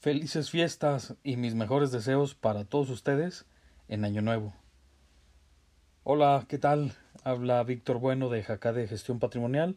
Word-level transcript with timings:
Felices 0.00 0.48
fiestas 0.48 1.16
y 1.24 1.36
mis 1.36 1.56
mejores 1.56 1.90
deseos 1.90 2.36
para 2.36 2.64
todos 2.64 2.88
ustedes 2.88 3.46
en 3.88 4.04
Año 4.04 4.22
Nuevo. 4.22 4.54
Hola, 6.04 6.46
¿qué 6.48 6.56
tal? 6.56 6.92
Habla 7.24 7.64
Víctor 7.64 7.98
Bueno 7.98 8.28
de 8.28 8.44
Jacá 8.44 8.72
de 8.72 8.86
Gestión 8.86 9.18
Patrimonial. 9.18 9.76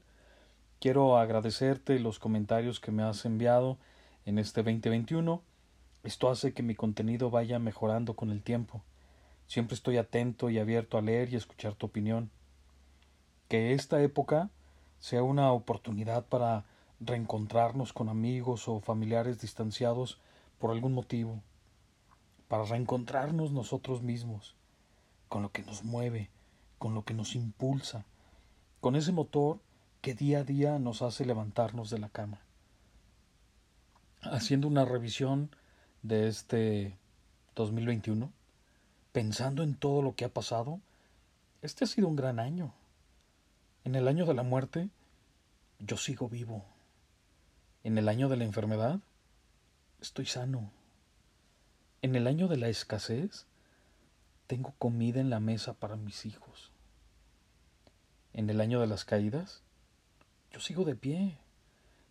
Quiero 0.80 1.18
agradecerte 1.18 2.00
los 2.00 2.20
comentarios 2.20 2.80
que 2.80 2.92
me 2.92 3.02
has 3.02 3.26
enviado 3.26 3.80
en 4.28 4.38
este 4.38 4.62
2021. 4.62 5.42
Esto 6.04 6.30
hace 6.30 6.54
que 6.54 6.62
mi 6.62 6.76
contenido 6.76 7.32
vaya 7.32 7.58
mejorando 7.58 8.16
con 8.16 8.30
el 8.30 8.44
tiempo. 8.44 8.84
Siempre 9.48 9.74
estoy 9.74 9.98
atento 9.98 10.52
y 10.52 10.60
abierto 10.60 11.00
a 11.00 11.02
leer 11.02 11.34
y 11.34 11.36
escuchar 11.36 11.74
tu 11.74 11.88
opinión. 11.88 12.30
Que 13.48 13.74
esta 13.74 14.00
época 14.04 14.52
sea 15.00 15.24
una 15.24 15.52
oportunidad 15.52 16.26
para 16.28 16.66
reencontrarnos 17.04 17.94
con 17.94 18.10
amigos 18.10 18.68
o 18.68 18.80
familiares 18.80 19.42
distanciados 19.42 20.20
por 20.60 20.72
algún 20.72 20.94
motivo, 20.94 21.42
para 22.48 22.64
reencontrarnos 22.64 23.52
nosotros 23.52 24.04
mismos, 24.04 24.56
con 25.28 25.42
lo 25.42 25.52
que 25.52 25.64
nos 25.64 25.84
mueve, 25.84 26.30
con 26.78 26.94
lo 26.94 27.04
que 27.04 27.14
nos 27.14 27.36
impulsa, 27.36 28.06
con 28.80 28.96
ese 28.96 29.12
motor 29.12 29.60
que 30.02 30.14
día 30.14 30.40
a 30.40 30.44
día 30.44 30.80
nos 30.80 31.02
hace 31.02 31.26
levantarnos 31.26 31.90
de 31.90 32.00
la 32.00 32.10
cama. 32.10 32.40
Haciendo 34.22 34.68
una 34.68 34.86
revisión 34.86 35.50
de 36.04 36.28
este 36.28 36.98
2021, 37.56 38.32
pensando 39.12 39.64
en 39.64 39.76
todo 39.76 40.02
lo 40.02 40.16
que 40.16 40.26
ha 40.26 40.30
pasado, 40.30 40.80
este 41.62 41.86
ha 41.86 41.88
sido 41.88 42.08
un 42.08 42.16
gran 42.16 42.40
año. 42.40 42.74
En 43.84 43.96
el 43.96 44.08
año 44.08 44.26
de 44.26 44.34
la 44.36 44.44
muerte, 44.44 44.90
yo 45.80 45.98
sigo 45.98 46.30
vivo. 46.30 46.64
En 47.84 47.98
el 47.98 48.10
año 48.10 48.30
de 48.30 48.38
la 48.38 48.44
enfermedad, 48.44 49.00
estoy 50.02 50.28
sano. 50.28 50.72
En 52.04 52.16
el 52.16 52.28
año 52.28 52.48
de 52.48 52.58
la 52.58 52.70
escasez, 52.70 53.48
tengo 54.46 54.76
comida 54.78 55.20
en 55.20 55.32
la 55.32 55.40
mesa 55.40 55.74
para 55.74 55.96
mis 55.96 56.28
hijos. 56.28 56.72
En 58.34 58.52
el 58.52 58.62
año 58.62 58.82
de 58.82 58.88
las 58.88 59.04
caídas, 59.04 59.64
yo 60.52 60.60
sigo 60.60 60.86
de 60.86 60.96
pie. 60.96 61.40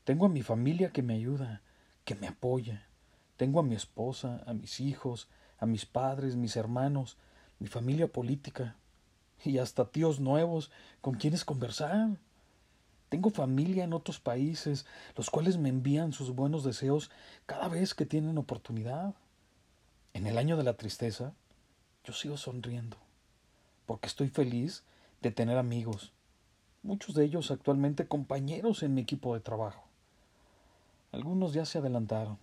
Tengo 0.03 0.27
a 0.27 0.29
mi 0.29 0.43
familia 0.43 0.91
que 0.91 1.03
me 1.03 1.15
ayuda, 1.15 1.63
que 2.05 2.17
me 2.17 2.27
apoya. 2.27 2.87
Tengo 3.37 3.61
a 3.61 3.63
mi 3.63 3.77
esposa, 3.77 4.43
a 4.47 4.55
mis 4.55 4.81
hijos, 4.81 5.29
a 5.59 5.67
mis 5.67 5.87
padres, 5.87 6.35
mis 6.35 6.57
hermanos, 6.57 7.17
mi 7.61 7.69
familia 7.69 8.09
política 8.09 8.75
y 9.45 9.59
hasta 9.59 9.89
tíos 9.89 10.19
nuevos 10.19 10.73
con 11.01 11.15
quienes 11.15 11.45
conversar. 11.45 12.19
Tengo 13.11 13.31
familia 13.31 13.83
en 13.83 13.93
otros 13.93 14.21
países, 14.21 14.87
los 15.17 15.31
cuales 15.31 15.59
me 15.59 15.69
envían 15.69 16.13
sus 16.13 16.31
buenos 16.31 16.63
deseos 16.63 17.11
cada 17.45 17.69
vez 17.69 17.93
que 17.93 18.07
tienen 18.07 18.39
oportunidad. 18.39 19.15
En 20.15 20.29
el 20.29 20.39
año 20.39 20.57
de 20.57 20.63
la 20.63 20.75
tristeza, 20.75 21.35
yo 22.05 22.13
sigo 22.13 22.37
sonriendo, 22.37 22.97
porque 23.85 24.07
estoy 24.07 24.29
feliz 24.29 24.85
de 25.23 25.33
tener 25.33 25.59
amigos, 25.59 26.13
muchos 26.85 27.17
de 27.17 27.25
ellos 27.25 27.51
actualmente 27.51 28.07
compañeros 28.07 28.83
en 28.85 28.95
mi 28.95 29.03
equipo 29.03 29.35
de 29.35 29.41
trabajo. 29.41 29.83
Algunos 31.11 31.53
ya 31.53 31.65
se 31.65 31.79
adelantaron, 31.79 32.39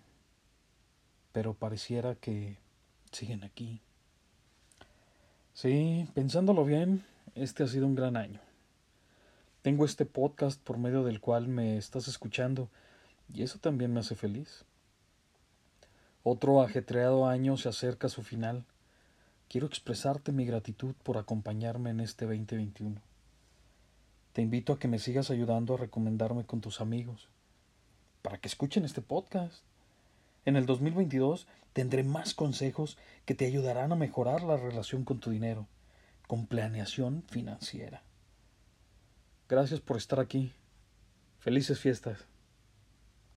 pero 1.32 1.54
pareciera 1.54 2.16
que 2.16 2.58
siguen 3.14 3.46
aquí. 3.46 3.80
Sí, 5.54 6.08
pensándolo 6.14 6.66
bien, 6.66 7.06
este 7.36 7.64
ha 7.64 7.68
sido 7.68 7.88
un 7.88 7.96
gran 7.96 8.18
año. 8.18 8.47
Tengo 9.62 9.86
este 9.86 10.06
podcast 10.06 10.62
por 10.62 10.78
medio 10.78 11.04
del 11.04 11.20
cual 11.20 11.48
me 11.48 11.78
estás 11.78 12.08
escuchando 12.08 12.70
y 13.34 13.44
eso 13.44 13.60
también 13.60 13.92
me 13.94 14.00
hace 14.00 14.16
feliz. 14.16 14.64
Otro 16.24 16.62
ajetreado 16.62 17.28
año 17.28 17.58
se 17.58 17.70
acerca 17.70 18.08
a 18.08 18.10
su 18.10 18.22
final. 18.22 18.66
Quiero 19.50 19.68
expresarte 19.68 20.32
mi 20.32 20.46
gratitud 20.46 20.94
por 21.04 21.18
acompañarme 21.18 21.90
en 21.90 22.00
este 22.00 22.26
2021. 22.26 23.02
Te 24.34 24.42
invito 24.42 24.74
a 24.74 24.80
que 24.80 24.88
me 24.88 25.00
sigas 25.00 25.32
ayudando 25.32 25.74
a 25.74 25.78
recomendarme 25.78 26.46
con 26.46 26.62
tus 26.62 26.80
amigos, 26.80 27.28
para 28.22 28.38
que 28.38 28.48
escuchen 28.48 28.86
este 28.86 29.02
podcast. 29.02 29.64
En 30.46 30.56
el 30.56 30.66
2022 30.66 31.48
tendré 31.74 32.04
más 32.04 32.34
consejos 32.34 32.98
que 33.26 33.34
te 33.34 33.48
ayudarán 33.48 33.92
a 33.92 33.96
mejorar 33.96 34.44
la 34.44 34.58
relación 34.58 35.04
con 35.04 35.20
tu 35.20 35.32
dinero, 35.32 35.68
con 36.28 36.46
planeación 36.46 37.24
financiera. 37.28 38.04
Gracias 39.50 39.80
por 39.80 39.98
estar 39.98 40.20
aquí. 40.20 40.54
Felices 41.40 41.80
fiestas. 41.80 42.26